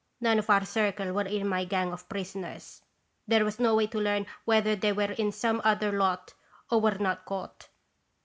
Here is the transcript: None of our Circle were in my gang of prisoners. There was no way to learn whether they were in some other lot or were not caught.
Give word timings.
None 0.19 0.39
of 0.39 0.49
our 0.49 0.65
Circle 0.65 1.11
were 1.13 1.27
in 1.27 1.47
my 1.47 1.63
gang 1.63 1.93
of 1.93 2.09
prisoners. 2.09 2.81
There 3.27 3.45
was 3.45 3.59
no 3.59 3.75
way 3.75 3.85
to 3.85 3.99
learn 3.99 4.25
whether 4.45 4.75
they 4.75 4.91
were 4.93 5.11
in 5.11 5.31
some 5.31 5.61
other 5.63 5.91
lot 5.91 6.33
or 6.71 6.81
were 6.81 6.97
not 6.97 7.23
caught. 7.23 7.67